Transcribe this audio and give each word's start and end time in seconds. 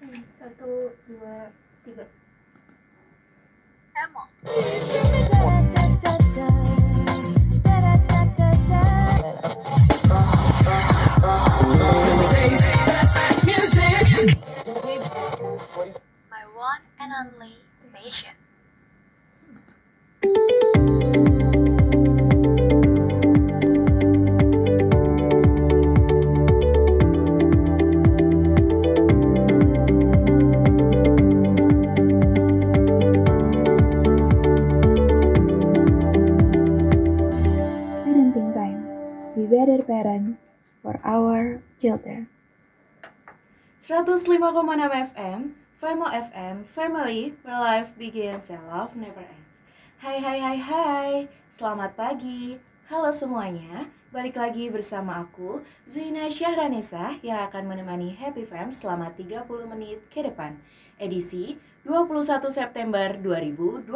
Satu, 0.00 0.96
dua, 1.04 1.52
tiga. 1.84 2.08
Emo. 3.92 4.24
My 16.32 16.44
one 16.56 16.80
and 16.96 17.12
only 17.12 17.60
station. 17.76 18.32
Better 39.50 39.82
parent 39.82 40.38
for 40.78 41.02
our 41.02 41.58
children. 41.74 42.30
105,6 43.82 44.38
FM, 45.10 45.58
Femo 45.74 46.06
FM, 46.06 46.62
Family, 46.70 47.34
where 47.42 47.58
life 47.58 47.90
begins 47.98 48.46
and 48.46 48.62
love 48.70 48.94
never 48.94 49.26
ends. 49.26 49.58
Hai 49.98 50.22
hai 50.22 50.38
hai 50.38 50.58
hai, 50.62 51.10
selamat 51.50 51.98
pagi. 51.98 52.62
Halo 52.86 53.10
semuanya, 53.10 53.90
balik 54.10 54.42
lagi 54.42 54.66
bersama 54.66 55.22
aku, 55.22 55.62
Zuina 55.86 56.26
Syahranesa 56.26 57.22
yang 57.22 57.46
akan 57.46 57.62
menemani 57.62 58.10
Happy 58.18 58.42
Fam 58.42 58.74
selama 58.74 59.14
30 59.14 59.46
menit 59.70 60.02
ke 60.10 60.26
depan. 60.26 60.58
Edisi 60.98 61.54
21 61.86 62.50
September 62.50 63.14
2022. 63.14 63.86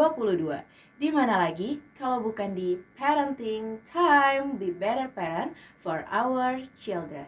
Di 1.02 1.10
mana 1.10 1.34
lagi 1.34 1.82
kalau 1.98 2.22
bukan 2.22 2.54
di 2.54 2.78
Parenting 2.94 3.82
Time, 3.90 4.54
Be 4.54 4.70
Better 4.70 5.10
Parent 5.10 5.50
for 5.82 6.06
Our 6.06 6.70
Children. 6.78 7.26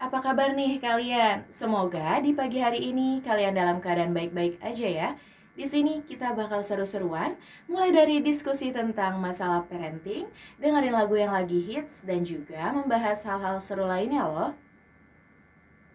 Apa 0.00 0.24
kabar 0.24 0.56
nih 0.56 0.80
kalian? 0.80 1.44
Semoga 1.52 2.16
di 2.24 2.32
pagi 2.32 2.64
hari 2.64 2.96
ini 2.96 3.20
kalian 3.20 3.52
dalam 3.52 3.76
keadaan 3.84 4.16
baik-baik 4.16 4.56
aja 4.64 4.88
ya. 4.88 5.08
Di 5.56 5.64
sini 5.64 6.04
kita 6.04 6.36
bakal 6.36 6.60
seru-seruan, 6.60 7.32
mulai 7.64 7.88
dari 7.88 8.20
diskusi 8.20 8.76
tentang 8.76 9.16
masalah 9.16 9.64
parenting, 9.64 10.28
dengerin 10.60 10.92
lagu 10.92 11.16
yang 11.16 11.32
lagi 11.32 11.64
hits, 11.64 12.04
dan 12.04 12.28
juga 12.28 12.76
membahas 12.76 13.24
hal-hal 13.24 13.56
seru 13.64 13.88
lainnya 13.88 14.28
loh. 14.28 14.52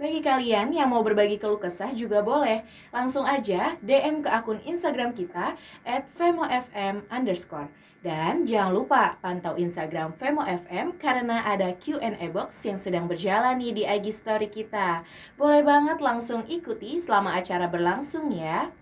Bagi 0.02 0.18
kalian 0.26 0.73
yang 0.73 0.90
mau 0.90 1.06
berbagi 1.06 1.38
keluh 1.38 1.62
kesah 1.62 1.94
juga 1.94 2.26
boleh, 2.26 2.66
langsung 2.90 3.22
aja 3.22 3.78
DM 3.86 4.26
ke 4.26 4.34
akun 4.34 4.58
Instagram 4.66 5.14
kita 5.14 5.53
at 5.86 6.09
femofm 6.18 7.06
underscore. 7.14 7.70
Dan 8.02 8.50
jangan 8.50 8.73
lupa 8.73 9.22
pantau 9.22 9.53
Instagram 9.62 10.18
Femo 10.18 10.42
FM 10.42 10.98
karena 10.98 11.46
ada 11.46 11.70
Q&A 11.78 12.34
box 12.34 12.66
yang 12.66 12.81
sedang 12.81 13.06
berjalan 13.06 13.62
nih 13.62 13.78
di 13.78 13.84
IG 13.86 14.25
story 14.25 14.50
kita. 14.50 15.06
Boleh 15.38 15.62
banget 15.62 16.02
langsung 16.02 16.42
ikuti 16.50 16.98
selama 16.98 17.38
acara 17.38 17.70
berlangsung 17.70 18.34
ya. 18.34 18.73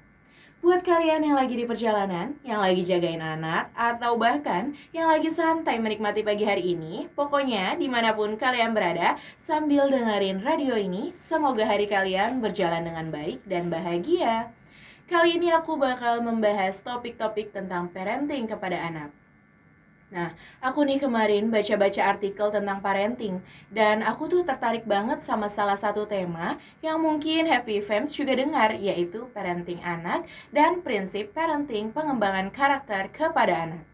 Buat 0.60 0.84
kalian 0.84 1.24
yang 1.24 1.40
lagi 1.40 1.56
di 1.56 1.64
perjalanan, 1.64 2.36
yang 2.44 2.60
lagi 2.60 2.84
jagain 2.84 3.24
anak, 3.24 3.72
atau 3.72 4.20
bahkan 4.20 4.76
yang 4.92 5.08
lagi 5.08 5.32
santai 5.32 5.80
menikmati 5.80 6.20
pagi 6.20 6.44
hari 6.44 6.76
ini, 6.76 7.08
pokoknya 7.16 7.80
di 7.80 7.88
mana 7.88 8.12
pun 8.12 8.36
kalian 8.36 8.76
berada, 8.76 9.16
sambil 9.40 9.88
dengerin 9.88 10.44
radio 10.44 10.76
ini, 10.76 11.16
semoga 11.16 11.64
hari 11.64 11.88
kalian 11.88 12.44
berjalan 12.44 12.84
dengan 12.84 13.08
baik 13.08 13.40
dan 13.48 13.72
bahagia. 13.72 14.52
Kali 15.08 15.40
ini 15.40 15.48
aku 15.48 15.80
bakal 15.80 16.20
membahas 16.20 16.84
topik-topik 16.84 17.56
tentang 17.56 17.88
parenting 17.88 18.44
kepada 18.44 18.84
anak. 18.84 19.16
Nah, 20.10 20.34
aku 20.58 20.82
nih 20.90 20.98
kemarin 20.98 21.54
baca-baca 21.54 22.02
artikel 22.02 22.50
tentang 22.50 22.82
parenting 22.82 23.46
dan 23.70 24.02
aku 24.02 24.26
tuh 24.26 24.42
tertarik 24.42 24.82
banget 24.90 25.22
sama 25.22 25.54
salah 25.54 25.78
satu 25.78 26.10
tema 26.10 26.58
yang 26.82 26.98
mungkin 26.98 27.46
Happy 27.46 27.78
Fams 27.78 28.18
juga 28.18 28.34
dengar 28.34 28.74
yaitu 28.74 29.30
parenting 29.38 29.78
anak 29.86 30.26
dan 30.50 30.82
prinsip 30.82 31.30
parenting 31.38 31.94
pengembangan 31.94 32.50
karakter 32.50 33.14
kepada 33.14 33.54
anak. 33.70 33.86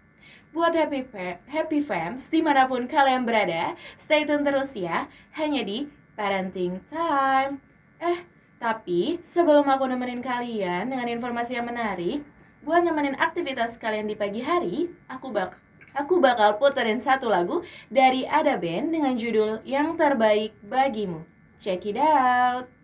Buat 0.56 0.72
Happy, 0.80 1.04
Fa- 1.04 1.44
Happy 1.52 1.84
Fams 1.84 2.32
di 2.32 2.40
mana 2.40 2.64
pun 2.64 2.88
kalian 2.88 3.28
berada, 3.28 3.76
stay 4.00 4.24
tune 4.24 4.48
terus 4.48 4.72
ya, 4.72 5.12
hanya 5.36 5.68
di 5.68 5.92
Parenting 6.16 6.80
Time. 6.88 7.60
Eh, 8.00 8.24
tapi 8.56 9.20
sebelum 9.20 9.68
aku 9.68 9.84
nemenin 9.84 10.24
kalian 10.24 10.88
dengan 10.88 11.12
informasi 11.12 11.60
yang 11.60 11.68
menarik, 11.68 12.24
buat 12.64 12.88
nemenin 12.88 13.20
aktivitas 13.20 13.76
kalian 13.76 14.08
di 14.08 14.16
pagi 14.16 14.40
hari, 14.40 14.88
aku 15.12 15.28
bak 15.28 15.65
aku 15.96 16.20
bakal 16.20 16.60
puterin 16.60 17.00
satu 17.00 17.32
lagu 17.32 17.64
dari 17.88 18.28
Ada 18.28 18.60
Band 18.60 18.92
dengan 18.92 19.16
judul 19.16 19.64
Yang 19.64 19.90
Terbaik 19.96 20.52
Bagimu. 20.62 21.24
Check 21.56 21.88
it 21.88 21.98
out. 21.98 22.75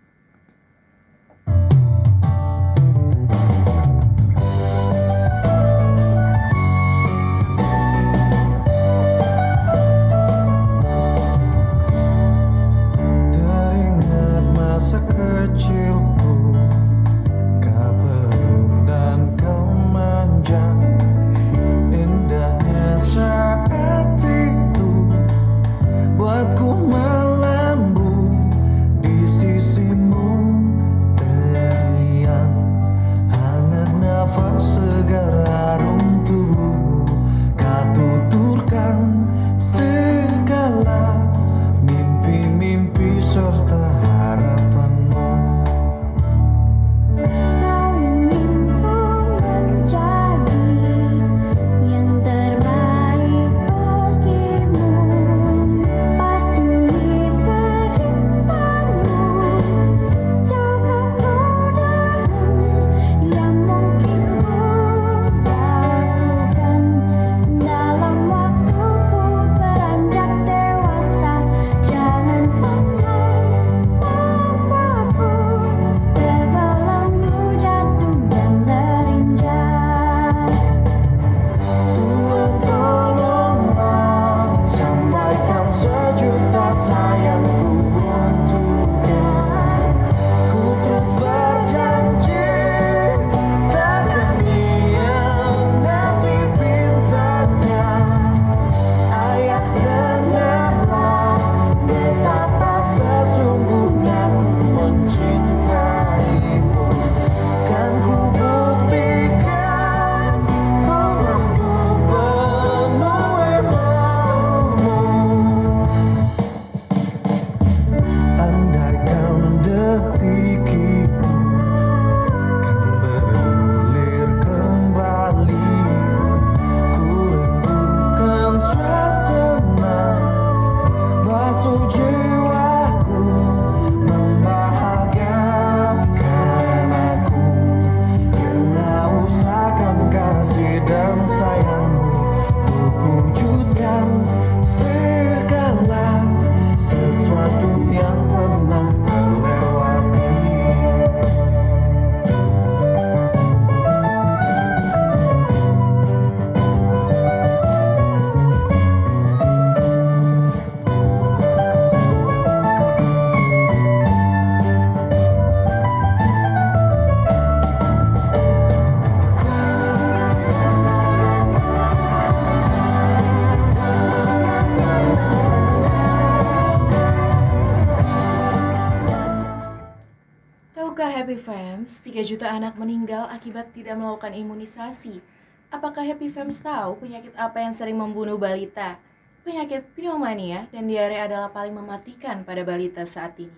Akibat 183.61 183.77
tidak 183.77 183.95
melakukan 184.01 184.33
imunisasi. 184.33 185.21
Apakah 185.69 186.01
Happy 186.01 186.33
Fams 186.33 186.57
tahu 186.65 186.97
penyakit 186.97 187.31
apa 187.37 187.61
yang 187.61 187.77
sering 187.77 187.93
membunuh 187.93 188.35
balita? 188.41 188.97
Penyakit 189.45 189.85
pneumonia 189.93 190.65
dan 190.73 190.89
diare 190.89 191.21
adalah 191.21 191.53
paling 191.53 191.77
mematikan 191.77 192.41
pada 192.41 192.65
balita 192.65 193.05
saat 193.05 193.37
ini. 193.37 193.53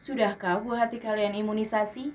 Sudahkah 0.00 0.64
buah 0.64 0.88
hati 0.88 0.98
kalian 0.98 1.36
imunisasi? 1.36 2.10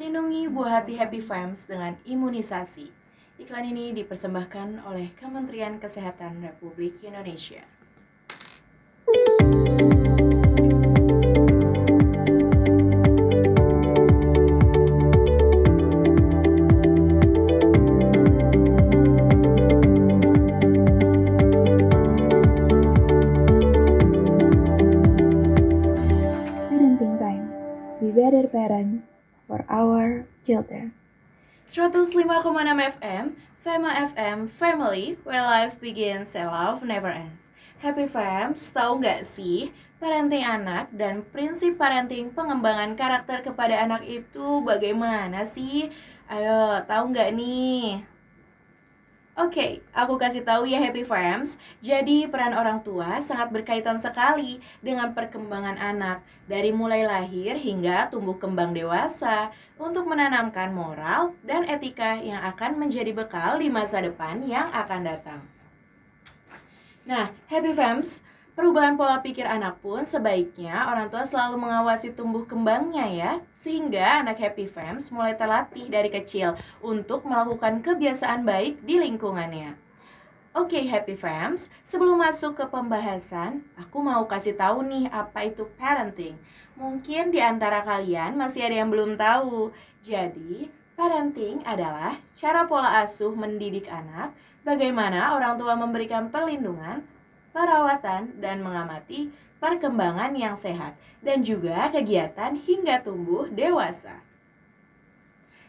Lindungi 0.00 0.48
buah 0.48 0.80
hati 0.80 0.96
Happy 0.96 1.20
Fams 1.20 1.68
dengan 1.68 2.00
imunisasi. 2.08 2.88
Iklan 3.36 3.68
ini 3.68 3.92
dipersembahkan 3.92 4.88
oleh 4.88 5.12
Kementerian 5.12 5.76
Kesehatan 5.76 6.40
Republik 6.40 7.04
Indonesia. 7.04 7.68
Children. 30.42 30.92
105,6 31.70 32.20
FM, 33.00 33.38
Fema 33.62 33.90
FM, 34.12 34.50
Family, 34.50 35.16
where 35.24 35.40
life 35.40 35.80
begins 35.80 36.34
and 36.34 36.50
love 36.50 36.84
never 36.84 37.08
ends. 37.08 37.48
Happy 37.80 38.04
Fams, 38.04 38.74
tahu 38.74 39.00
nggak 39.00 39.24
sih, 39.24 39.72
parenting 40.02 40.42
anak 40.42 40.90
dan 40.92 41.22
prinsip 41.30 41.78
parenting 41.78 42.34
pengembangan 42.34 42.98
karakter 42.98 43.40
kepada 43.40 43.78
anak 43.78 44.02
itu 44.04 44.60
bagaimana 44.66 45.46
sih? 45.46 45.88
Ayo, 46.26 46.82
tahu 46.84 47.14
nggak 47.14 47.30
nih? 47.34 48.11
Oke, 49.32 49.80
aku 49.96 50.20
kasih 50.20 50.44
tahu 50.44 50.68
ya 50.68 50.76
Happy 50.76 51.08
Fams. 51.08 51.56
Jadi 51.80 52.28
peran 52.28 52.52
orang 52.52 52.84
tua 52.84 53.16
sangat 53.24 53.48
berkaitan 53.48 53.96
sekali 53.96 54.60
dengan 54.84 55.16
perkembangan 55.16 55.80
anak 55.80 56.20
dari 56.44 56.68
mulai 56.68 57.00
lahir 57.00 57.56
hingga 57.56 58.12
tumbuh 58.12 58.36
kembang 58.36 58.76
dewasa 58.76 59.48
untuk 59.80 60.04
menanamkan 60.04 60.76
moral 60.76 61.32
dan 61.48 61.64
etika 61.64 62.20
yang 62.20 62.44
akan 62.44 62.76
menjadi 62.76 63.16
bekal 63.16 63.56
di 63.56 63.72
masa 63.72 64.04
depan 64.04 64.44
yang 64.44 64.68
akan 64.68 65.00
datang. 65.00 65.40
Nah, 67.08 67.32
Happy 67.48 67.72
Fams, 67.72 68.20
perubahan 68.52 69.00
pola 69.00 69.24
pikir 69.24 69.48
anak 69.48 69.80
pun 69.80 70.04
sebaiknya 70.04 70.88
orang 70.88 71.08
tua 71.08 71.24
selalu 71.24 71.56
mengawasi 71.56 72.12
tumbuh 72.12 72.44
kembangnya 72.44 73.06
ya, 73.08 73.32
sehingga 73.56 74.20
anak 74.20 74.40
Happy 74.40 74.68
Fams 74.68 75.08
mulai 75.08 75.32
terlatih 75.36 75.88
dari 75.88 76.12
kecil 76.12 76.56
untuk 76.84 77.24
melakukan 77.24 77.80
kebiasaan 77.80 78.44
baik 78.44 78.84
di 78.84 79.00
lingkungannya. 79.00 79.76
Oke 80.52 80.84
Happy 80.84 81.16
Fams, 81.16 81.72
sebelum 81.80 82.20
masuk 82.20 82.60
ke 82.60 82.68
pembahasan, 82.68 83.64
aku 83.72 84.04
mau 84.04 84.28
kasih 84.28 84.52
tahu 84.52 84.84
nih 84.84 85.08
apa 85.08 85.48
itu 85.48 85.64
parenting. 85.80 86.36
Mungkin 86.76 87.32
di 87.32 87.40
antara 87.40 87.80
kalian 87.80 88.36
masih 88.36 88.68
ada 88.68 88.84
yang 88.84 88.92
belum 88.92 89.16
tahu. 89.16 89.72
Jadi, 90.04 90.68
parenting 90.92 91.64
adalah 91.64 92.20
cara 92.36 92.68
pola 92.68 93.00
asuh 93.00 93.32
mendidik 93.32 93.88
anak, 93.88 94.36
bagaimana 94.60 95.32
orang 95.40 95.56
tua 95.56 95.72
memberikan 95.72 96.28
perlindungan, 96.28 97.00
perawatan, 97.52 98.40
dan 98.40 98.64
mengamati 98.64 99.30
perkembangan 99.62 100.34
yang 100.34 100.58
sehat, 100.58 100.98
dan 101.22 101.46
juga 101.46 101.86
kegiatan 101.92 102.58
hingga 102.58 102.98
tumbuh 103.04 103.46
dewasa. 103.46 104.18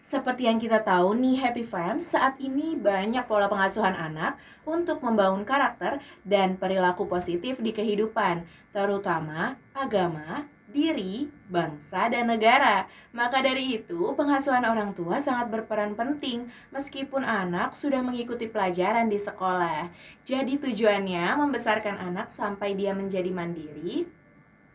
Seperti 0.03 0.51
yang 0.51 0.59
kita 0.59 0.83
tahu 0.83 1.15
nih 1.15 1.39
Happy 1.39 1.63
Fams, 1.63 2.03
saat 2.03 2.35
ini 2.35 2.75
banyak 2.75 3.23
pola 3.23 3.47
pengasuhan 3.47 3.95
anak 3.95 4.35
untuk 4.67 4.99
membangun 4.99 5.47
karakter 5.47 6.03
dan 6.27 6.59
perilaku 6.59 7.07
positif 7.07 7.63
di 7.63 7.71
kehidupan, 7.71 8.43
terutama 8.75 9.55
agama, 9.71 10.43
diri, 10.73 11.29
bangsa, 11.47 12.09
dan 12.09 12.27
negara. 12.27 12.89
Maka 13.13 13.45
dari 13.45 13.77
itu, 13.79 14.11
pengasuhan 14.17 14.65
orang 14.65 14.91
tua 14.97 15.21
sangat 15.21 15.53
berperan 15.53 15.93
penting 15.93 16.49
meskipun 16.73 17.21
anak 17.21 17.77
sudah 17.77 18.01
mengikuti 18.01 18.49
pelajaran 18.49 19.07
di 19.07 19.21
sekolah. 19.21 19.93
Jadi 20.25 20.57
tujuannya 20.59 21.37
membesarkan 21.37 22.01
anak 22.01 22.33
sampai 22.33 22.73
dia 22.73 22.91
menjadi 22.97 23.29
mandiri, 23.29 24.09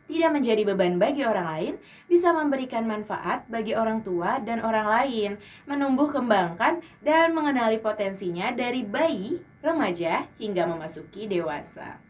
tidak 0.08 0.30
menjadi 0.32 0.62
beban 0.64 0.96
bagi 0.96 1.20
orang 1.28 1.46
lain, 1.52 1.74
bisa 2.08 2.32
memberikan 2.32 2.88
manfaat 2.88 3.44
bagi 3.50 3.76
orang 3.76 4.00
tua 4.00 4.40
dan 4.40 4.64
orang 4.64 4.88
lain, 4.88 5.30
menumbuh 5.68 6.08
kembangkan 6.08 6.80
dan 7.04 7.36
mengenali 7.36 7.76
potensinya 7.76 8.48
dari 8.54 8.86
bayi, 8.86 9.36
remaja, 9.60 10.24
hingga 10.40 10.64
memasuki 10.64 11.28
dewasa. 11.28 12.07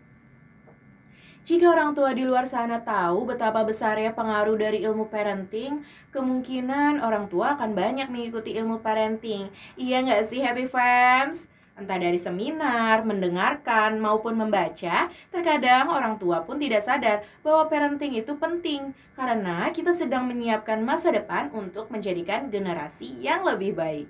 Jika 1.48 1.64
orang 1.72 1.96
tua 1.96 2.12
di 2.12 2.28
luar 2.28 2.44
sana 2.44 2.76
tahu 2.84 3.24
betapa 3.24 3.64
besarnya 3.64 4.12
pengaruh 4.12 4.60
dari 4.60 4.84
ilmu 4.84 5.08
parenting, 5.08 5.80
kemungkinan 6.12 7.00
orang 7.00 7.24
tua 7.24 7.56
akan 7.56 7.72
banyak 7.72 8.12
mengikuti 8.12 8.52
ilmu 8.52 8.84
parenting. 8.84 9.48
Iya 9.80 10.04
nggak 10.04 10.28
sih 10.28 10.44
Happy 10.44 10.68
Fams? 10.68 11.48
Entah 11.72 11.96
dari 11.96 12.20
seminar, 12.20 13.00
mendengarkan, 13.08 13.96
maupun 13.96 14.36
membaca, 14.36 15.08
terkadang 15.32 15.88
orang 15.88 16.20
tua 16.20 16.44
pun 16.44 16.60
tidak 16.60 16.84
sadar 16.84 17.24
bahwa 17.40 17.64
parenting 17.72 18.20
itu 18.20 18.36
penting 18.36 18.92
karena 19.16 19.72
kita 19.72 19.96
sedang 19.96 20.28
menyiapkan 20.28 20.84
masa 20.84 21.08
depan 21.16 21.48
untuk 21.56 21.88
menjadikan 21.88 22.52
generasi 22.52 23.24
yang 23.24 23.40
lebih 23.40 23.72
baik. 23.72 24.04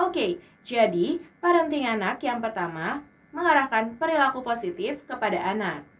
Oke, 0.00 0.40
jadi 0.64 1.20
parenting 1.44 1.84
anak 1.84 2.24
yang 2.24 2.40
pertama 2.40 3.04
mengarahkan 3.36 4.00
perilaku 4.00 4.40
positif 4.40 5.04
kepada 5.04 5.44
anak. 5.44 5.93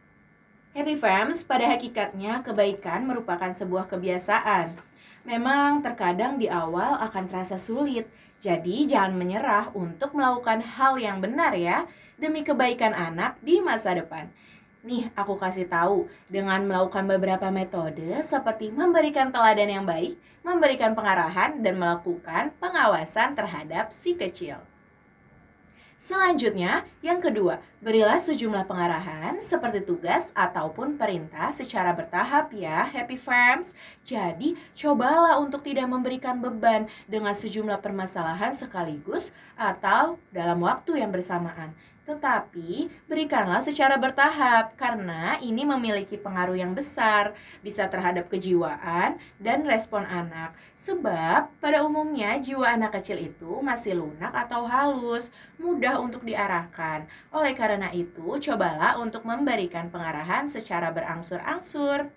Happy 0.75 0.99
Fams, 0.99 1.47
pada 1.47 1.71
hakikatnya 1.71 2.43
kebaikan 2.43 3.07
merupakan 3.07 3.47
sebuah 3.47 3.87
kebiasaan. 3.87 4.75
Memang 5.23 5.87
terkadang 5.87 6.35
di 6.35 6.50
awal 6.50 6.99
akan 6.99 7.31
terasa 7.31 7.62
sulit, 7.62 8.11
jadi 8.43 8.83
jangan 8.83 9.14
menyerah 9.14 9.71
untuk 9.71 10.19
melakukan 10.19 10.66
hal 10.66 10.99
yang 10.99 11.23
benar 11.23 11.54
ya, 11.54 11.87
demi 12.19 12.43
kebaikan 12.43 12.90
anak 12.90 13.38
di 13.38 13.62
masa 13.62 13.95
depan. 13.95 14.26
Nih, 14.83 15.14
aku 15.14 15.38
kasih 15.38 15.71
tahu 15.71 16.11
dengan 16.26 16.66
melakukan 16.66 17.07
beberapa 17.07 17.54
metode 17.54 18.11
seperti 18.26 18.75
memberikan 18.75 19.31
teladan 19.31 19.71
yang 19.71 19.87
baik, 19.87 20.19
memberikan 20.43 20.90
pengarahan, 20.99 21.54
dan 21.62 21.78
melakukan 21.78 22.50
pengawasan 22.59 23.38
terhadap 23.38 23.95
si 23.95 24.19
kecil. 24.19 24.59
Selanjutnya, 26.04 26.84
yang 27.00 27.16
kedua, 27.16 27.64
berilah 27.80 28.20
sejumlah 28.20 28.68
pengarahan 28.68 29.40
seperti 29.40 29.80
tugas 29.88 30.37
ataupun 30.37 31.00
perintah 31.00 31.49
secara 31.56 31.96
bertahap 31.96 32.52
ya, 32.52 32.84
Happy 32.84 33.16
Farms. 33.16 33.73
Jadi, 34.04 34.52
cobalah 34.76 35.40
untuk 35.40 35.64
tidak 35.64 35.88
memberikan 35.88 36.44
beban 36.44 36.92
dengan 37.08 37.32
sejumlah 37.32 37.80
permasalahan 37.80 38.52
sekaligus 38.52 39.32
atau 39.56 40.20
dalam 40.28 40.61
waktu 40.61 41.00
yang 41.00 41.08
bersamaan. 41.08 41.73
Tetapi 42.04 42.92
berikanlah 43.08 43.64
secara 43.64 43.96
bertahap 43.96 44.76
karena 44.76 45.40
ini 45.40 45.64
memiliki 45.64 46.20
pengaruh 46.20 46.52
yang 46.52 46.76
besar 46.76 47.32
bisa 47.64 47.88
terhadap 47.88 48.28
kejiwaan 48.28 49.16
dan 49.40 49.64
respon 49.64 50.04
anak. 50.04 50.52
Sebab 50.76 51.49
pada 51.64 51.80
umumnya 51.80 52.37
jiwa 52.37 52.76
anak 52.76 53.00
kecil 53.00 53.25
itu 53.25 53.64
masih 53.64 53.96
lunak 53.96 54.37
atau 54.37 54.68
halus, 54.68 55.32
mudah 55.56 55.96
untuk 55.96 56.28
diarahkan. 56.28 57.08
Oleh 57.32 57.56
karena 57.56 57.88
itu, 57.88 58.37
cobalah 58.37 59.00
untuk 59.00 59.25
memberikan 59.25 59.88
pengarahan 59.88 60.44
secara 60.44 60.92
berangsur-angsur. 60.92 62.12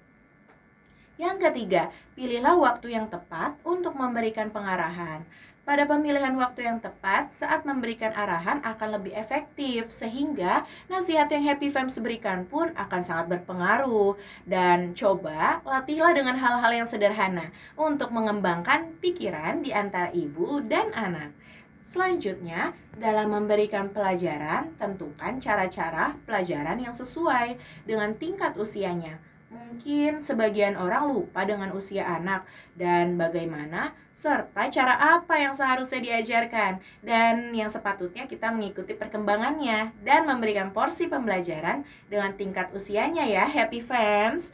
Yang 1.17 1.49
ketiga, 1.49 1.89
pilihlah 2.13 2.59
waktu 2.59 2.93
yang 2.93 3.09
tepat 3.09 3.57
untuk 3.65 3.97
memberikan 3.97 4.53
pengarahan. 4.53 5.25
Pada 5.67 5.83
pemilihan 5.83 6.31
waktu 6.39 6.63
yang 6.63 6.79
tepat 6.79 7.27
saat 7.27 7.67
memberikan 7.67 8.15
arahan 8.15 8.63
akan 8.63 9.03
lebih 9.03 9.11
efektif 9.11 9.91
sehingga 9.91 10.63
nasihat 10.87 11.27
yang 11.27 11.43
Happy 11.43 11.67
Fams 11.67 11.99
berikan 11.99 12.47
pun 12.47 12.71
akan 12.71 13.01
sangat 13.03 13.35
berpengaruh 13.35 14.15
dan 14.47 14.95
coba 14.95 15.59
latihlah 15.67 16.15
dengan 16.15 16.39
hal-hal 16.39 16.71
yang 16.71 16.87
sederhana 16.87 17.51
untuk 17.75 18.15
mengembangkan 18.15 18.95
pikiran 19.03 19.59
di 19.59 19.75
antara 19.75 20.07
ibu 20.15 20.63
dan 20.63 20.95
anak. 20.95 21.35
Selanjutnya, 21.83 22.71
dalam 22.95 23.35
memberikan 23.35 23.91
pelajaran, 23.91 24.71
tentukan 24.79 25.43
cara-cara 25.43 26.15
pelajaran 26.23 26.79
yang 26.79 26.95
sesuai 26.95 27.59
dengan 27.83 28.15
tingkat 28.15 28.55
usianya. 28.55 29.19
Mungkin 29.47 30.19
sebagian 30.19 30.75
orang 30.75 31.07
lupa 31.07 31.47
dengan 31.47 31.71
usia 31.71 32.03
anak. 32.03 32.43
Dan 32.75 33.15
bagaimana? 33.15 33.95
Serta 34.11 34.67
cara 34.67 35.15
apa 35.15 35.39
yang 35.39 35.55
seharusnya 35.55 36.03
diajarkan. 36.03 36.83
Dan 36.99 37.55
yang 37.55 37.71
sepatutnya 37.71 38.27
kita 38.27 38.51
mengikuti 38.51 38.91
perkembangannya. 38.91 39.95
Dan 40.03 40.27
memberikan 40.27 40.75
porsi 40.75 41.07
pembelajaran 41.07 41.87
dengan 42.11 42.35
tingkat 42.35 42.75
usianya 42.75 43.23
ya 43.23 43.47
Happy 43.47 43.79
Fans. 43.79 44.51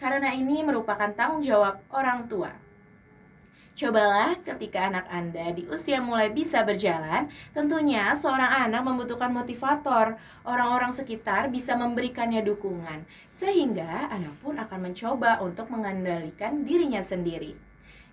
Karena 0.00 0.32
ini 0.32 0.64
merupakan 0.64 1.12
tanggung 1.12 1.44
jawab 1.44 1.84
orang 1.92 2.24
tua. 2.24 2.69
Cobalah 3.80 4.36
ketika 4.44 4.92
anak 4.92 5.08
Anda 5.08 5.56
di 5.56 5.64
usia 5.64 6.04
mulai 6.04 6.28
bisa 6.28 6.60
berjalan, 6.68 7.32
tentunya 7.56 8.12
seorang 8.12 8.68
anak 8.68 8.84
membutuhkan 8.84 9.32
motivator. 9.32 10.20
Orang-orang 10.44 10.92
sekitar 10.92 11.48
bisa 11.48 11.72
memberikannya 11.80 12.44
dukungan, 12.44 13.08
sehingga 13.32 14.12
anak 14.12 14.36
pun 14.44 14.60
akan 14.60 14.92
mencoba 14.92 15.40
untuk 15.40 15.72
mengendalikan 15.72 16.60
dirinya 16.60 17.00
sendiri. 17.00 17.56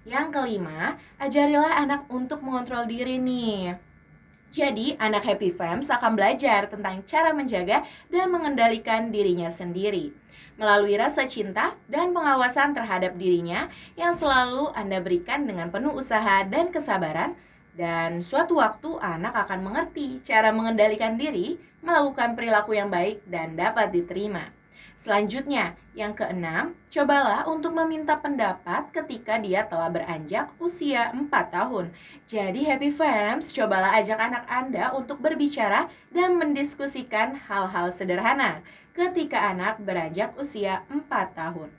Yang 0.08 0.40
kelima, 0.40 0.96
ajarilah 1.20 1.84
anak 1.84 2.08
untuk 2.08 2.40
mengontrol 2.48 2.88
diri 2.88 3.20
nih. 3.20 3.76
Jadi, 4.58 4.98
anak 4.98 5.22
Happy 5.22 5.54
Fams 5.54 5.86
akan 5.94 6.18
belajar 6.18 6.66
tentang 6.66 7.06
cara 7.06 7.30
menjaga 7.30 7.86
dan 8.10 8.34
mengendalikan 8.34 9.14
dirinya 9.14 9.54
sendiri 9.54 10.18
melalui 10.58 10.98
rasa 10.98 11.30
cinta 11.30 11.78
dan 11.86 12.12
pengawasan 12.12 12.74
terhadap 12.74 13.14
dirinya 13.16 13.70
yang 13.94 14.18
selalu 14.18 14.74
Anda 14.74 14.98
berikan 14.98 15.46
dengan 15.46 15.70
penuh 15.70 15.94
usaha 15.94 16.42
dan 16.50 16.74
kesabaran. 16.74 17.38
Dan 17.78 18.26
suatu 18.26 18.58
waktu 18.58 18.98
anak 18.98 19.38
akan 19.38 19.62
mengerti 19.62 20.18
cara 20.26 20.50
mengendalikan 20.50 21.14
diri, 21.14 21.62
melakukan 21.86 22.34
perilaku 22.34 22.74
yang 22.74 22.90
baik 22.90 23.22
dan 23.30 23.54
dapat 23.54 23.94
diterima. 23.94 24.57
Selanjutnya, 24.98 25.78
yang 25.94 26.18
keenam, 26.18 26.74
cobalah 26.90 27.46
untuk 27.46 27.70
meminta 27.70 28.18
pendapat 28.18 28.90
ketika 28.90 29.38
dia 29.38 29.62
telah 29.62 29.94
beranjak 29.94 30.50
usia 30.58 31.14
4 31.14 31.30
tahun. 31.54 31.94
Jadi 32.26 32.66
Happy 32.66 32.90
Fams, 32.90 33.54
cobalah 33.54 33.94
ajak 34.02 34.18
anak 34.18 34.50
Anda 34.50 34.98
untuk 34.98 35.22
berbicara 35.22 35.86
dan 36.10 36.42
mendiskusikan 36.42 37.38
hal-hal 37.46 37.94
sederhana 37.94 38.66
ketika 38.98 39.54
anak 39.54 39.78
beranjak 39.78 40.34
usia 40.34 40.82
4 40.90 41.06
tahun. 41.38 41.70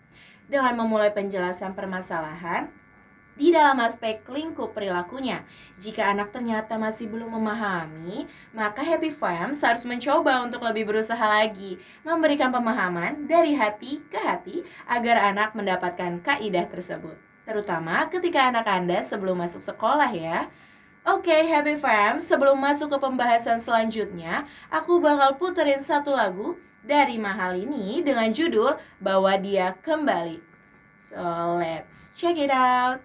Dengan 0.47 0.79
memulai 0.79 1.11
penjelasan 1.11 1.75
permasalahan, 1.75 2.71
di 3.39 3.55
dalam 3.55 3.79
aspek 3.79 4.21
lingkup 4.27 4.75
perilakunya. 4.75 5.47
Jika 5.79 6.11
anak 6.11 6.35
ternyata 6.35 6.75
masih 6.75 7.07
belum 7.07 7.39
memahami, 7.39 8.27
maka 8.51 8.83
Happy 8.83 9.15
Fams 9.15 9.63
harus 9.63 9.87
mencoba 9.87 10.43
untuk 10.43 10.59
lebih 10.67 10.91
berusaha 10.91 11.23
lagi, 11.23 11.79
memberikan 12.03 12.51
pemahaman 12.51 13.31
dari 13.31 13.55
hati 13.55 14.03
ke 14.11 14.19
hati 14.19 14.67
agar 14.91 15.31
anak 15.31 15.55
mendapatkan 15.55 16.19
kaidah 16.27 16.67
tersebut. 16.67 17.15
Terutama 17.47 18.11
ketika 18.11 18.51
anak 18.51 18.67
Anda 18.67 19.07
sebelum 19.07 19.39
masuk 19.39 19.63
sekolah 19.63 20.11
ya. 20.11 20.51
Oke, 21.09 21.47
Happy 21.47 21.79
Fams, 21.79 22.29
sebelum 22.29 22.59
masuk 22.61 22.93
ke 22.93 22.99
pembahasan 23.01 23.63
selanjutnya, 23.63 24.45
aku 24.69 25.01
bakal 25.01 25.41
puterin 25.41 25.81
satu 25.81 26.13
lagu 26.13 26.59
dari 26.85 27.17
Mahal 27.17 27.57
ini 27.57 28.05
dengan 28.05 28.29
judul 28.29 28.77
Bawa 29.01 29.41
Dia 29.41 29.73
Kembali. 29.81 30.37
So, 31.09 31.57
let's 31.57 32.13
check 32.13 32.37
it 32.37 32.53
out. 32.53 33.01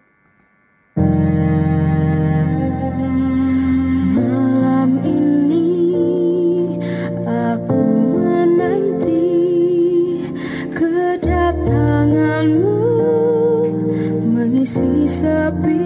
may 14.63 15.08
sisapit 15.10 15.83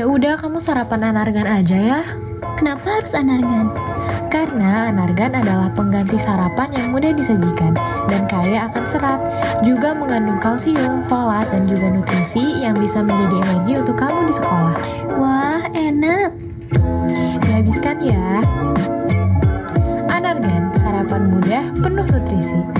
Ya 0.00 0.08
udah 0.08 0.40
kamu 0.40 0.64
sarapan 0.64 1.12
anargan 1.12 1.44
aja 1.44 1.76
ya. 1.76 2.00
Kenapa 2.56 2.88
harus 2.88 3.12
anargan? 3.12 3.68
Karena 4.32 4.88
anargan 4.88 5.36
adalah 5.36 5.68
pengganti 5.76 6.16
sarapan 6.16 6.72
yang 6.72 6.88
mudah 6.88 7.12
disajikan 7.12 7.76
dan 8.08 8.24
kaya 8.24 8.72
akan 8.72 8.88
serat, 8.88 9.20
juga 9.60 9.92
mengandung 9.92 10.40
kalsium, 10.40 11.04
folat, 11.04 11.44
dan 11.52 11.68
juga 11.68 11.92
nutrisi 11.92 12.64
yang 12.64 12.80
bisa 12.80 13.04
menjadi 13.04 13.44
energi 13.44 13.72
untuk 13.76 14.00
kamu 14.00 14.24
di 14.24 14.32
sekolah. 14.40 14.76
Wah, 15.20 15.68
enak. 15.76 16.32
Dihabiskan 17.44 18.00
ya. 18.00 18.40
Anargan, 20.08 20.72
sarapan 20.80 21.28
mudah 21.28 21.64
penuh 21.76 22.08
nutrisi. 22.08 22.79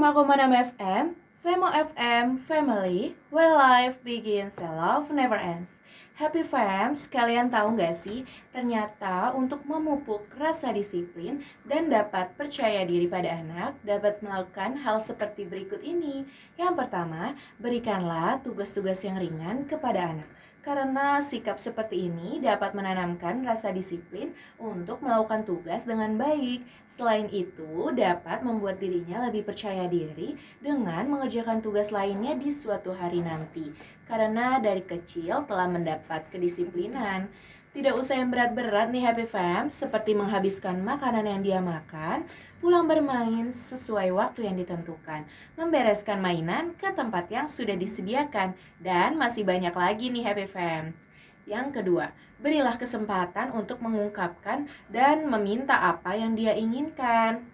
105,6 0.00 0.80
FM, 0.80 1.12
Femo 1.44 1.68
FM, 1.68 2.40
Family, 2.40 3.12
where 3.28 3.52
life 3.52 4.00
begins 4.00 4.56
and 4.56 4.72
love 4.72 5.12
never 5.12 5.36
ends. 5.36 5.76
Happy 6.16 6.40
Fams, 6.40 7.04
kalian 7.04 7.52
tahu 7.52 7.76
nggak 7.76 8.00
sih, 8.00 8.24
ternyata 8.48 9.36
untuk 9.36 9.60
memupuk 9.68 10.24
rasa 10.40 10.72
disiplin 10.72 11.44
dan 11.68 11.92
dapat 11.92 12.32
percaya 12.32 12.80
diri 12.88 13.04
pada 13.12 13.28
anak, 13.44 13.76
dapat 13.84 14.24
melakukan 14.24 14.80
hal 14.80 15.04
seperti 15.04 15.44
berikut 15.44 15.84
ini. 15.84 16.24
Yang 16.56 16.80
pertama, 16.80 17.36
berikanlah 17.60 18.40
tugas-tugas 18.40 19.04
yang 19.04 19.20
ringan 19.20 19.68
kepada 19.68 20.16
anak. 20.16 20.39
Karena 20.60 21.24
sikap 21.24 21.56
seperti 21.56 22.12
ini 22.12 22.36
dapat 22.36 22.76
menanamkan 22.76 23.40
rasa 23.48 23.72
disiplin 23.72 24.36
untuk 24.60 25.00
melakukan 25.00 25.48
tugas 25.48 25.88
dengan 25.88 26.20
baik. 26.20 26.60
Selain 26.84 27.32
itu, 27.32 27.88
dapat 27.96 28.44
membuat 28.44 28.76
dirinya 28.76 29.24
lebih 29.24 29.48
percaya 29.48 29.88
diri 29.88 30.36
dengan 30.60 31.08
mengerjakan 31.08 31.64
tugas 31.64 31.88
lainnya 31.88 32.36
di 32.36 32.52
suatu 32.52 32.92
hari 32.92 33.24
nanti. 33.24 33.72
Karena 34.04 34.60
dari 34.60 34.84
kecil 34.84 35.48
telah 35.48 35.64
mendapat 35.64 36.28
kedisiplinan. 36.28 37.32
Tidak 37.70 37.94
usah 37.94 38.18
yang 38.18 38.34
berat-berat 38.34 38.90
nih 38.90 39.06
Happy 39.06 39.30
Fam, 39.30 39.70
seperti 39.70 40.10
menghabiskan 40.10 40.82
makanan 40.82 41.22
yang 41.22 41.38
dia 41.38 41.60
makan, 41.62 42.26
pulang 42.58 42.90
bermain 42.90 43.46
sesuai 43.54 44.10
waktu 44.10 44.50
yang 44.50 44.58
ditentukan, 44.58 45.22
membereskan 45.54 46.18
mainan 46.18 46.74
ke 46.74 46.90
tempat 46.90 47.30
yang 47.30 47.46
sudah 47.46 47.78
disediakan, 47.78 48.58
dan 48.82 49.14
masih 49.14 49.46
banyak 49.46 49.70
lagi 49.70 50.10
nih 50.10 50.26
Happy 50.26 50.50
Fam. 50.50 50.98
Yang 51.46 51.78
kedua, 51.78 52.10
berilah 52.42 52.74
kesempatan 52.74 53.54
untuk 53.54 53.78
mengungkapkan 53.78 54.66
dan 54.90 55.30
meminta 55.30 55.78
apa 55.78 56.18
yang 56.18 56.34
dia 56.34 56.58
inginkan. 56.58 57.46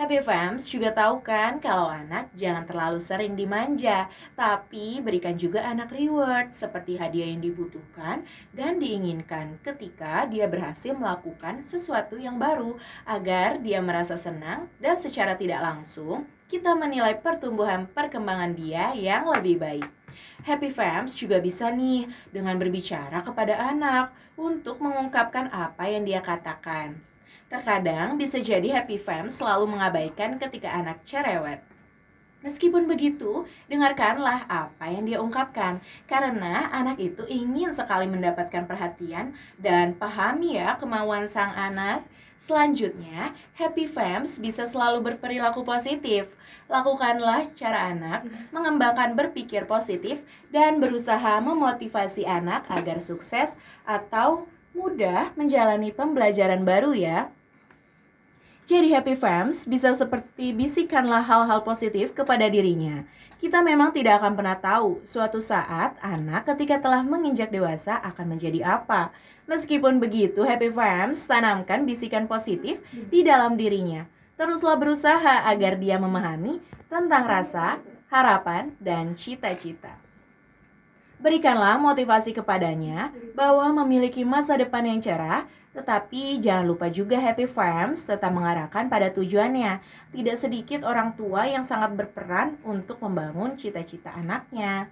Happy 0.00 0.16
Fams 0.24 0.64
juga 0.64 0.96
tahu 0.96 1.20
kan 1.20 1.60
kalau 1.60 1.92
anak 1.92 2.32
jangan 2.32 2.64
terlalu 2.64 3.04
sering 3.04 3.36
dimanja, 3.36 4.08
tapi 4.32 4.96
berikan 5.04 5.36
juga 5.36 5.60
anak 5.60 5.92
reward 5.92 6.56
seperti 6.56 6.96
hadiah 6.96 7.28
yang 7.28 7.44
dibutuhkan 7.44 8.24
dan 8.56 8.80
diinginkan 8.80 9.60
ketika 9.60 10.24
dia 10.24 10.48
berhasil 10.48 10.96
melakukan 10.96 11.60
sesuatu 11.60 12.16
yang 12.16 12.40
baru 12.40 12.80
agar 13.04 13.60
dia 13.60 13.84
merasa 13.84 14.16
senang 14.16 14.72
dan 14.80 14.96
secara 14.96 15.36
tidak 15.36 15.60
langsung 15.60 16.24
kita 16.48 16.72
menilai 16.72 17.20
pertumbuhan 17.20 17.84
perkembangan 17.84 18.56
dia 18.56 18.96
yang 18.96 19.28
lebih 19.28 19.60
baik. 19.60 19.88
Happy 20.48 20.72
Fams 20.72 21.12
juga 21.12 21.44
bisa 21.44 21.68
nih 21.68 22.08
dengan 22.32 22.56
berbicara 22.56 23.20
kepada 23.20 23.68
anak 23.68 24.16
untuk 24.40 24.80
mengungkapkan 24.80 25.52
apa 25.52 25.92
yang 25.92 26.08
dia 26.08 26.24
katakan. 26.24 27.09
Terkadang 27.50 28.14
bisa 28.14 28.38
jadi 28.38 28.78
Happy 28.78 28.94
Fam 28.94 29.26
selalu 29.26 29.74
mengabaikan 29.74 30.38
ketika 30.38 30.70
anak 30.70 31.02
cerewet. 31.02 31.58
Meskipun 32.46 32.86
begitu, 32.86 33.42
dengarkanlah 33.66 34.46
apa 34.46 34.86
yang 34.86 35.02
dia 35.02 35.18
ungkapkan, 35.18 35.82
karena 36.06 36.70
anak 36.70 37.02
itu 37.02 37.26
ingin 37.26 37.74
sekali 37.74 38.06
mendapatkan 38.06 38.70
perhatian 38.70 39.34
dan 39.58 39.98
pahami 39.98 40.62
ya 40.62 40.78
kemauan 40.78 41.26
sang 41.26 41.50
anak. 41.58 42.06
Selanjutnya, 42.38 43.36
Happy 43.58 43.84
Fams 43.84 44.38
bisa 44.38 44.64
selalu 44.64 45.10
berperilaku 45.10 45.66
positif. 45.66 46.30
Lakukanlah 46.70 47.50
cara 47.52 47.90
anak 47.90 48.30
mengembangkan 48.54 49.12
berpikir 49.18 49.66
positif 49.66 50.22
dan 50.54 50.78
berusaha 50.78 51.42
memotivasi 51.42 52.24
anak 52.24 52.64
agar 52.70 53.02
sukses 53.02 53.58
atau 53.82 54.46
mudah 54.70 55.34
menjalani 55.34 55.90
pembelajaran 55.90 56.62
baru 56.62 56.94
ya. 56.94 57.28
Jadi 58.68 58.92
Happy 58.94 59.16
Fams 59.18 59.66
bisa 59.66 59.90
seperti 59.96 60.52
bisikanlah 60.54 61.24
hal-hal 61.24 61.64
positif 61.64 62.12
kepada 62.12 62.46
dirinya. 62.46 63.02
Kita 63.40 63.64
memang 63.64 63.90
tidak 63.90 64.20
akan 64.20 64.36
pernah 64.36 64.56
tahu 64.60 65.00
suatu 65.00 65.40
saat 65.40 65.96
anak 66.04 66.44
ketika 66.44 66.76
telah 66.76 67.00
menginjak 67.00 67.48
dewasa 67.48 67.96
akan 67.98 68.36
menjadi 68.36 68.80
apa. 68.80 69.10
Meskipun 69.48 69.96
begitu, 69.96 70.44
Happy 70.44 70.68
Fams 70.68 71.24
tanamkan 71.24 71.88
bisikan 71.88 72.28
positif 72.28 72.84
di 72.92 73.24
dalam 73.24 73.56
dirinya. 73.56 74.04
Teruslah 74.36 74.76
berusaha 74.76 75.48
agar 75.48 75.80
dia 75.80 75.96
memahami 75.96 76.60
tentang 76.88 77.24
rasa, 77.24 77.80
harapan, 78.12 78.76
dan 78.76 79.16
cita-cita. 79.16 79.96
Berikanlah 81.20 81.76
motivasi 81.76 82.32
kepadanya 82.32 83.12
bahwa 83.36 83.84
memiliki 83.84 84.24
masa 84.24 84.56
depan 84.56 84.88
yang 84.88 85.04
cerah 85.04 85.44
tetapi 85.70 86.42
jangan 86.42 86.66
lupa 86.66 86.90
juga 86.90 87.14
Happy 87.22 87.46
Farms 87.46 88.02
tetap 88.02 88.34
mengarahkan 88.34 88.90
pada 88.90 89.06
tujuannya. 89.14 89.78
Tidak 90.10 90.36
sedikit 90.36 90.82
orang 90.82 91.14
tua 91.14 91.46
yang 91.46 91.62
sangat 91.62 91.94
berperan 91.94 92.58
untuk 92.66 92.98
membangun 92.98 93.54
cita-cita 93.54 94.10
anaknya. 94.10 94.90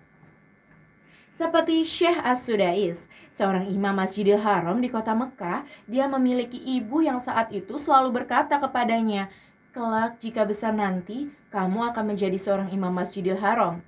Seperti 1.35 1.87
Syekh 1.87 2.19
As-Sudais, 2.23 3.07
seorang 3.31 3.67
imam 3.71 3.95
Masjidil 3.95 4.39
Haram 4.43 4.79
di 4.79 4.91
kota 4.91 5.15
Mekah, 5.15 5.67
dia 5.87 6.07
memiliki 6.11 6.59
ibu 6.59 7.03
yang 7.03 7.23
saat 7.23 7.51
itu 7.55 7.79
selalu 7.79 8.23
berkata 8.23 8.59
kepadanya, 8.59 9.31
Kelak 9.71 10.19
jika 10.19 10.43
besar 10.43 10.75
nanti, 10.75 11.31
kamu 11.55 11.93
akan 11.93 12.15
menjadi 12.15 12.35
seorang 12.35 12.73
imam 12.75 12.91
Masjidil 12.91 13.39
Haram. 13.39 13.79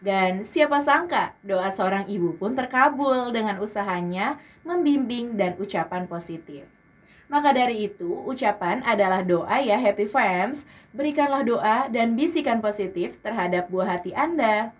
Dan 0.00 0.48
siapa 0.48 0.80
sangka 0.80 1.36
doa 1.44 1.68
seorang 1.68 2.08
ibu 2.08 2.32
pun 2.40 2.56
terkabul 2.56 3.28
dengan 3.36 3.60
usahanya 3.60 4.40
membimbing 4.64 5.36
dan 5.36 5.60
ucapan 5.60 6.08
positif. 6.08 6.64
Maka 7.30 7.54
dari 7.54 7.86
itu, 7.86 8.10
ucapan 8.26 8.82
adalah 8.82 9.22
doa 9.22 9.60
ya 9.62 9.78
Happy 9.78 10.08
Fams. 10.08 10.66
Berikanlah 10.90 11.46
doa 11.46 11.76
dan 11.86 12.18
bisikan 12.18 12.58
positif 12.58 13.22
terhadap 13.22 13.70
buah 13.70 14.00
hati 14.00 14.10
Anda. 14.16 14.74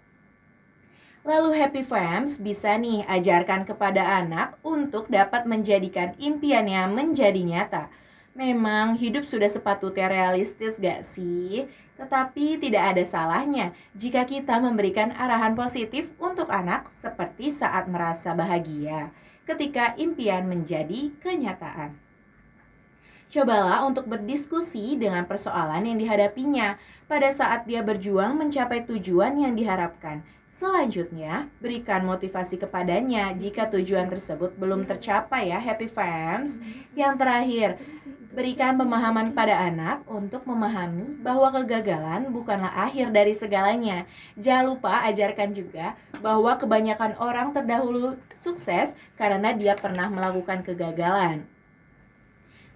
Lalu 1.23 1.53
Happy 1.53 1.85
Fams 1.85 2.41
bisa 2.41 2.75
nih 2.81 3.05
ajarkan 3.05 3.69
kepada 3.69 4.03
anak 4.25 4.57
untuk 4.65 5.07
dapat 5.13 5.45
menjadikan 5.45 6.17
impiannya 6.17 6.89
menjadi 6.91 7.45
nyata. 7.45 7.93
Memang 8.31 8.95
hidup 8.95 9.27
sudah 9.27 9.51
sepatutnya 9.51 10.07
realistis 10.07 10.79
gak 10.79 11.03
sih? 11.03 11.67
Tetapi 11.99 12.63
tidak 12.63 12.95
ada 12.97 13.03
salahnya 13.03 13.75
jika 13.93 14.23
kita 14.23 14.63
memberikan 14.63 15.11
arahan 15.13 15.59
positif 15.59 16.15
untuk 16.17 16.47
anak 16.49 16.87
seperti 16.95 17.51
saat 17.51 17.91
merasa 17.91 18.33
bahagia 18.33 19.11
ketika 19.51 19.99
impian 19.99 20.47
menjadi 20.47 21.11
kenyataan. 21.19 21.99
Cobalah 23.31 23.87
untuk 23.87 24.11
berdiskusi 24.11 24.99
dengan 24.99 25.23
persoalan 25.27 25.87
yang 25.87 25.99
dihadapinya 25.99 26.79
pada 27.07 27.31
saat 27.31 27.67
dia 27.67 27.79
berjuang 27.79 28.35
mencapai 28.35 28.83
tujuan 28.87 29.39
yang 29.39 29.55
diharapkan. 29.55 30.23
Selanjutnya, 30.51 31.47
berikan 31.63 32.03
motivasi 32.11 32.59
kepadanya 32.59 33.31
jika 33.39 33.71
tujuan 33.71 34.11
tersebut 34.11 34.59
belum 34.59 34.83
tercapai 34.83 35.55
ya 35.55 35.63
Happy 35.63 35.87
Fams. 35.87 36.59
Yang 36.99 37.15
terakhir, 37.23 37.69
Berikan 38.31 38.79
pemahaman 38.79 39.35
pada 39.35 39.59
anak 39.59 40.07
untuk 40.07 40.47
memahami 40.47 41.19
bahwa 41.19 41.51
kegagalan 41.51 42.31
bukanlah 42.31 42.71
akhir 42.87 43.11
dari 43.11 43.35
segalanya. 43.35 44.07
Jangan 44.39 44.71
lupa 44.71 45.03
ajarkan 45.11 45.51
juga 45.51 45.99
bahwa 46.23 46.55
kebanyakan 46.55 47.19
orang 47.19 47.51
terdahulu 47.51 48.15
sukses 48.39 48.95
karena 49.19 49.51
dia 49.51 49.75
pernah 49.75 50.07
melakukan 50.07 50.63
kegagalan. 50.63 51.43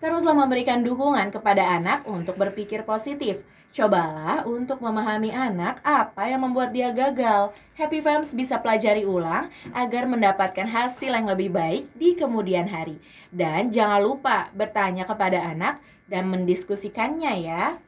Teruslah 0.03 0.35
memberikan 0.35 0.83
dukungan 0.83 1.31
kepada 1.31 1.79
anak 1.79 2.03
untuk 2.11 2.35
berpikir 2.35 2.83
positif. 2.83 3.47
Cobalah 3.75 4.47
untuk 4.47 4.79
memahami 4.79 5.35
anak 5.35 5.83
apa 5.83 6.31
yang 6.31 6.47
membuat 6.47 6.71
dia 6.71 6.95
gagal. 6.95 7.51
Happy 7.75 7.99
Fams 7.99 8.31
bisa 8.31 8.63
pelajari 8.63 9.03
ulang 9.03 9.51
agar 9.75 10.07
mendapatkan 10.07 10.71
hasil 10.71 11.11
yang 11.11 11.27
lebih 11.27 11.51
baik 11.51 11.91
di 11.99 12.15
kemudian 12.15 12.71
hari. 12.71 13.03
Dan 13.35 13.75
jangan 13.75 13.99
lupa 13.99 14.47
bertanya 14.55 15.03
kepada 15.03 15.43
anak 15.43 15.83
dan 16.07 16.31
mendiskusikannya 16.31 17.35
ya. 17.43 17.83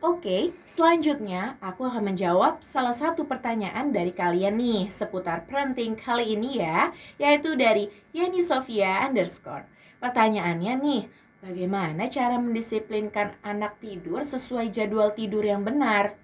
Oke, 0.00 0.56
selanjutnya 0.64 1.60
aku 1.60 1.84
akan 1.84 2.16
menjawab 2.16 2.64
salah 2.64 2.96
satu 2.96 3.28
pertanyaan 3.28 3.92
dari 3.92 4.16
kalian 4.16 4.56
nih 4.56 4.88
seputar 4.88 5.44
parenting 5.44 6.00
kali 6.00 6.32
ini 6.32 6.64
ya, 6.64 6.96
yaitu 7.20 7.60
dari 7.60 7.92
Yani 8.16 8.40
Sofia 8.40 9.04
underscore. 9.04 9.68
Pertanyaannya 10.00 10.72
nih, 10.80 11.02
Bagaimana 11.44 12.08
cara 12.08 12.40
mendisiplinkan 12.40 13.36
anak 13.44 13.76
tidur 13.80 14.24
sesuai 14.24 14.72
jadwal 14.72 15.12
tidur 15.12 15.44
yang 15.44 15.62
benar? 15.62 16.16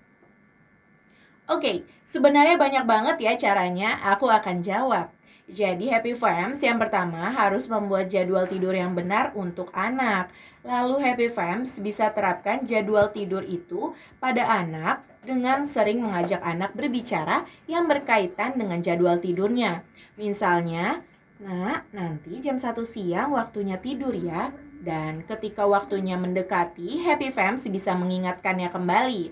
Oke, 1.51 1.85
sebenarnya 2.09 2.57
banyak 2.57 2.85
banget 2.88 3.16
ya 3.20 3.33
caranya, 3.37 4.01
aku 4.01 4.31
akan 4.31 4.64
jawab. 4.64 5.12
Jadi 5.53 5.92
Happy 5.92 6.16
Fams 6.16 6.62
yang 6.64 6.81
pertama 6.81 7.29
harus 7.29 7.68
membuat 7.68 8.09
jadwal 8.09 8.48
tidur 8.48 8.72
yang 8.72 8.96
benar 8.96 9.37
untuk 9.37 9.68
anak. 9.77 10.33
Lalu 10.64 11.03
Happy 11.03 11.29
Fams 11.29 11.83
bisa 11.83 12.09
terapkan 12.14 12.64
jadwal 12.64 13.12
tidur 13.12 13.44
itu 13.44 13.92
pada 14.16 14.48
anak 14.48 15.05
dengan 15.20 15.66
sering 15.68 16.01
mengajak 16.01 16.40
anak 16.40 16.72
berbicara 16.72 17.44
yang 17.68 17.85
berkaitan 17.85 18.57
dengan 18.57 18.81
jadwal 18.81 19.20
tidurnya. 19.20 19.85
Misalnya, 20.16 21.05
Nah, 21.42 21.83
nanti 21.90 22.38
jam 22.38 22.55
1 22.55 22.87
siang 22.87 23.35
waktunya 23.35 23.75
tidur 23.83 24.14
ya. 24.14 24.55
Dan 24.83 25.23
ketika 25.23 25.62
waktunya 25.62 26.18
mendekati, 26.18 27.07
Happy 27.07 27.31
Fams 27.31 27.62
bisa 27.71 27.95
mengingatkannya 27.95 28.66
kembali. 28.66 29.31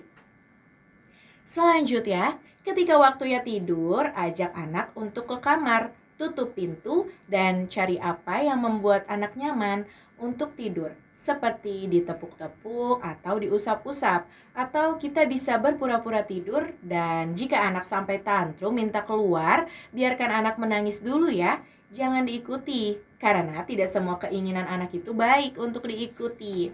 Selanjutnya, 1.43 2.39
ketika 2.63 2.95
waktunya 2.95 3.43
tidur, 3.43 4.07
ajak 4.15 4.55
anak 4.55 4.95
untuk 4.95 5.27
ke 5.27 5.37
kamar, 5.43 5.91
tutup 6.15 6.55
pintu, 6.55 7.11
dan 7.27 7.67
cari 7.67 7.99
apa 7.99 8.39
yang 8.39 8.63
membuat 8.63 9.03
anak 9.11 9.35
nyaman 9.35 9.83
untuk 10.15 10.55
tidur, 10.55 10.95
seperti 11.11 11.91
ditepuk-tepuk 11.91 13.03
atau 13.03 13.35
diusap-usap, 13.35 14.23
atau 14.55 14.95
kita 14.95 15.27
bisa 15.27 15.59
berpura-pura 15.59 16.23
tidur. 16.23 16.71
Dan 16.79 17.35
jika 17.35 17.59
anak 17.59 17.83
sampai 17.83 18.23
tantrum 18.23 18.71
minta 18.71 19.03
keluar, 19.03 19.67
biarkan 19.91 20.31
anak 20.31 20.55
menangis 20.55 21.03
dulu 21.03 21.27
ya 21.27 21.59
jangan 21.91 22.23
diikuti 22.23 22.95
karena 23.21 23.61
tidak 23.69 23.85
semua 23.85 24.17
keinginan 24.17 24.65
anak 24.65 24.97
itu 24.97 25.13
baik 25.13 25.61
untuk 25.61 25.85
diikuti. 25.85 26.73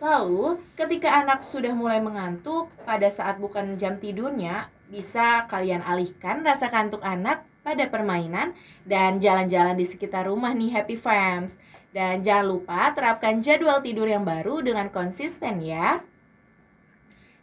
Lalu, 0.00 0.60
ketika 0.76 1.12
anak 1.12 1.40
sudah 1.40 1.72
mulai 1.72 2.00
mengantuk 2.00 2.68
pada 2.84 3.08
saat 3.08 3.40
bukan 3.40 3.80
jam 3.80 3.96
tidurnya, 3.96 4.68
bisa 4.92 5.48
kalian 5.48 5.80
alihkan 5.80 6.44
rasa 6.44 6.68
kantuk 6.68 7.00
anak 7.00 7.44
pada 7.60 7.88
permainan 7.88 8.56
dan 8.84 9.20
jalan-jalan 9.20 9.76
di 9.76 9.84
sekitar 9.84 10.28
rumah 10.28 10.52
nih 10.52 10.72
Happy 10.72 10.96
Fams. 10.96 11.56
Dan 11.90 12.22
jangan 12.22 12.46
lupa 12.48 12.92
terapkan 12.94 13.42
jadwal 13.42 13.82
tidur 13.82 14.06
yang 14.06 14.22
baru 14.22 14.62
dengan 14.64 14.88
konsisten 14.88 15.60
ya. 15.60 16.00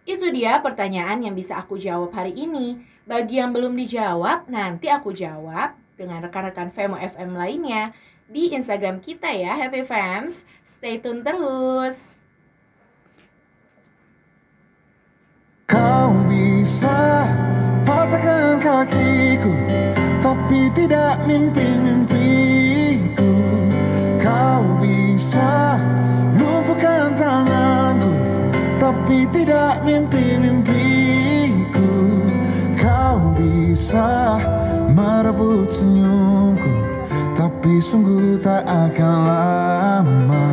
Itu 0.08 0.32
dia 0.32 0.64
pertanyaan 0.64 1.20
yang 1.20 1.36
bisa 1.36 1.60
aku 1.60 1.76
jawab 1.76 2.16
hari 2.16 2.32
ini. 2.32 2.80
Bagi 3.04 3.44
yang 3.44 3.52
belum 3.52 3.76
dijawab, 3.76 4.48
nanti 4.48 4.88
aku 4.88 5.12
jawab 5.12 5.76
dengan 6.00 6.24
rekan-rekan 6.24 6.72
Femo 6.72 6.96
FM 6.96 7.36
lainnya 7.36 7.92
di 8.28 8.52
Instagram 8.52 9.00
kita 9.00 9.32
ya, 9.32 9.56
Happy 9.56 9.88
Fans. 9.88 10.44
Stay 10.68 11.00
tune 11.00 11.24
terus. 11.24 12.20
Kau 15.68 16.16
bisa 16.32 17.28
patahkan 17.84 18.56
kakiku 18.56 19.52
Tapi 20.24 20.72
tidak 20.72 21.20
mimpi-mimpiku 21.28 23.36
Kau 24.16 24.80
bisa 24.80 25.76
lumpuhkan 26.40 27.12
tanganku 27.20 28.16
Tapi 28.80 29.28
tidak 29.28 29.84
mimpi-mimpiku 29.84 31.92
Kau 32.80 33.36
bisa 33.36 34.40
merebut 34.96 35.68
senyumku 35.68 36.37
Tapi 37.68 37.84
sungguh 37.84 38.40
tak 38.40 38.64
akan 38.64 39.18
lama 39.28 40.48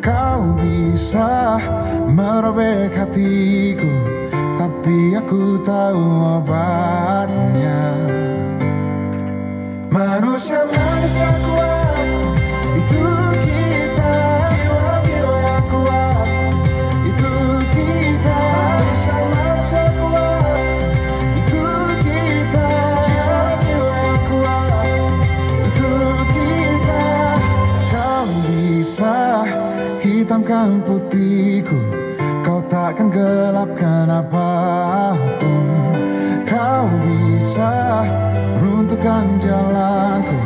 Kau 0.00 0.56
bisa 0.56 1.60
merobek 2.08 2.88
hatiku. 2.96 3.92
Tapi 4.56 5.12
aku 5.12 5.60
tahu 5.60 6.00
obatnya. 6.40 7.84
Manusia 9.92 10.64
manusia 10.72 11.28
kuat 11.44 12.08
Itu 12.80 13.21
hitamkan 30.02 30.82
putihku 30.82 31.78
Kau 32.42 32.58
takkan 32.66 33.06
gelapkan 33.06 34.10
apa 34.10 34.50
pun. 35.38 35.66
Kau 36.42 36.90
bisa 37.00 38.02
runtuhkan 38.58 39.38
jalanku 39.38 40.38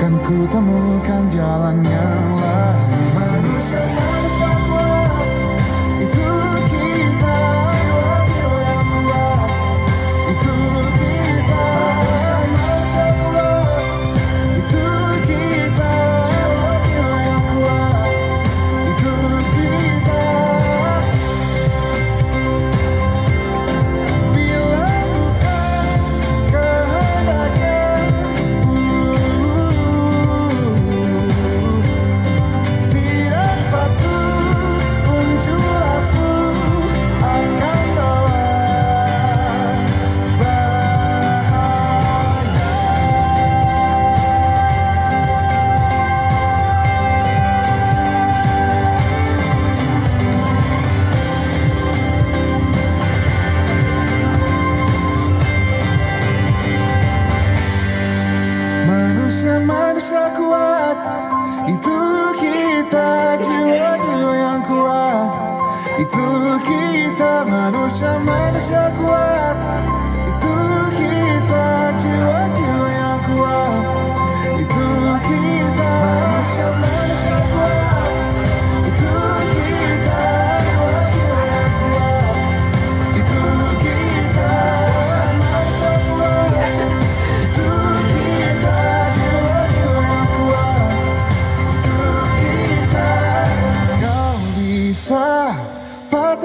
Kan 0.00 0.16
ku 0.24 0.48
temukan 0.48 1.22
jalan 1.28 1.84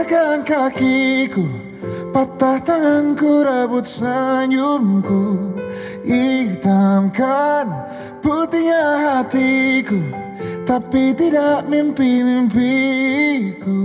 patahkan 0.02 0.42
kakiku 0.42 1.46
Patah 2.12 2.60
tanganku 2.60 3.40
rebut 3.40 3.88
senyumku. 3.88 5.56
Hitamkan 6.04 7.72
putihnya 8.20 9.22
hatiku 9.22 9.96
Tapi 10.68 11.16
tidak 11.16 11.72
mimpi-mimpiku 11.72 13.80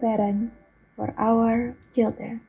parent 0.00 0.56
for 0.96 1.12
our 1.20 1.76
children. 1.92 2.40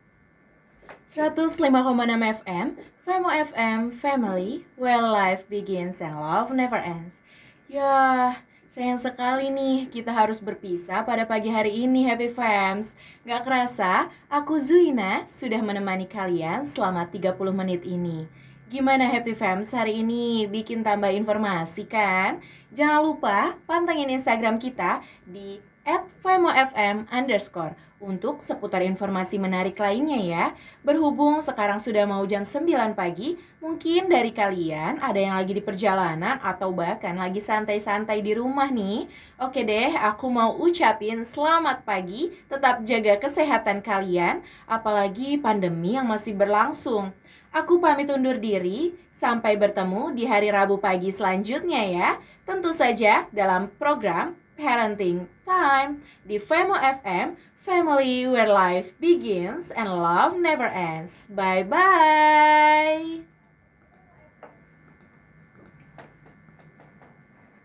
105,6 1.11 1.67
FM, 1.67 2.79
Femo 3.03 3.27
FM, 3.27 3.91
Family, 3.91 4.63
where 4.79 5.03
life 5.03 5.43
begins 5.51 5.99
and 5.99 6.15
love 6.15 6.55
never 6.55 6.79
ends. 6.79 7.19
Ya, 7.67 8.39
sayang 8.71 8.95
sekali 8.95 9.51
nih 9.51 9.91
kita 9.91 10.15
harus 10.15 10.39
berpisah 10.39 11.03
pada 11.03 11.27
pagi 11.27 11.51
hari 11.51 11.83
ini, 11.83 12.07
Happy 12.07 12.31
Fams. 12.31 12.95
Gak 13.27 13.43
kerasa, 13.43 14.07
aku 14.31 14.55
Zuina 14.63 15.27
sudah 15.27 15.59
menemani 15.59 16.07
kalian 16.07 16.63
selama 16.63 17.03
30 17.11 17.35
menit 17.51 17.83
ini. 17.83 18.31
Gimana 18.71 19.03
Happy 19.03 19.35
Fams 19.35 19.75
hari 19.75 19.99
ini? 19.99 20.47
Bikin 20.47 20.79
tambah 20.79 21.11
informasi 21.11 21.83
kan? 21.91 22.39
Jangan 22.71 23.03
lupa 23.03 23.59
pantengin 23.67 24.07
Instagram 24.15 24.55
kita 24.63 25.03
di 25.27 25.59
at 25.85 26.05
FemoFM 26.21 27.09
underscore 27.09 27.73
untuk 28.01 28.41
seputar 28.41 28.81
informasi 28.81 29.37
menarik 29.37 29.77
lainnya 29.77 30.17
ya. 30.17 30.45
Berhubung 30.81 31.39
sekarang 31.45 31.77
sudah 31.77 32.09
mau 32.09 32.25
jam 32.25 32.41
9 32.41 32.97
pagi, 32.97 33.37
mungkin 33.61 34.09
dari 34.09 34.33
kalian 34.33 34.97
ada 34.97 35.21
yang 35.21 35.37
lagi 35.37 35.53
di 35.53 35.61
perjalanan 35.61 36.41
atau 36.41 36.73
bahkan 36.73 37.13
lagi 37.13 37.37
santai-santai 37.37 38.25
di 38.25 38.33
rumah 38.33 38.73
nih. 38.73 39.05
Oke 39.37 39.61
deh, 39.61 39.93
aku 39.93 40.33
mau 40.33 40.57
ucapin 40.57 41.21
selamat 41.21 41.85
pagi, 41.85 42.33
tetap 42.49 42.81
jaga 42.81 43.21
kesehatan 43.21 43.85
kalian, 43.85 44.41
apalagi 44.65 45.37
pandemi 45.37 45.93
yang 45.93 46.09
masih 46.09 46.33
berlangsung. 46.33 47.13
Aku 47.53 47.83
pamit 47.83 48.09
undur 48.09 48.39
diri, 48.41 48.95
sampai 49.11 49.59
bertemu 49.59 50.15
di 50.15 50.23
hari 50.25 50.49
Rabu 50.49 50.79
pagi 50.81 51.13
selanjutnya 51.13 51.83
ya. 51.85 52.09
Tentu 52.47 52.73
saja 52.73 53.29
dalam 53.29 53.69
program 53.75 54.40
Parenting 54.57 55.27
Time 55.45 56.01
di 56.27 56.37
Femo 56.37 56.75
FM, 56.75 57.35
Family 57.61 58.25
where 58.25 58.49
life 58.49 58.97
begins 58.97 59.69
and 59.69 59.87
love 59.87 60.33
never 60.39 60.65
ends. 60.65 61.27
Bye 61.29 61.61
bye. 61.61 63.21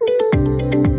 Parenting 0.07 0.96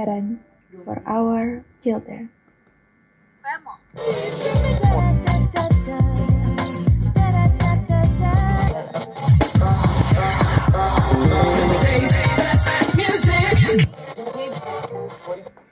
better 0.00 0.12
parent 0.12 0.40
for 0.84 1.02
our 1.06 1.64
children. 1.80 2.30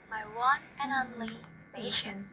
My 0.09 0.23
one 0.35 0.61
and 0.81 0.91
only 0.93 1.33
station. 1.55 2.29